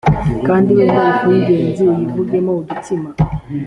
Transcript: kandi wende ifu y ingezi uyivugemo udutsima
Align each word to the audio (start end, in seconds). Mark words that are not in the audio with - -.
kandi 0.47 0.69
wende 0.77 1.01
ifu 1.11 1.27
y 1.33 1.37
ingezi 1.39 1.83
uyivugemo 1.93 2.51
udutsima 2.61 3.09